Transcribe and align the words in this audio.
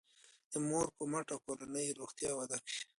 د 0.51 0.53
مور 0.67 0.85
په 0.97 1.03
مټه 1.11 1.35
کورنی 1.45 1.87
روغتیا 1.99 2.31
وده 2.35 2.57
کوي. 2.65 2.79